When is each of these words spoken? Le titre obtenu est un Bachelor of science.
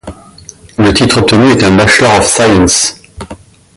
Le 0.79 0.91
titre 0.95 1.19
obtenu 1.19 1.51
est 1.51 1.63
un 1.63 1.75
Bachelor 1.77 2.15
of 2.17 2.25
science. 2.25 2.95